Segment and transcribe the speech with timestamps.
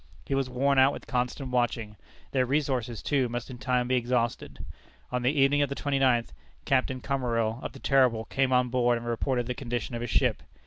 [0.25, 1.95] He was worn out with constant watching.
[2.31, 4.65] Their resources, too, must in time be exhausted.
[5.11, 6.29] On the evening of the 29th,
[6.65, 10.41] Captain Commerill, of the Terrible, came on board, and reported the condition of his ship.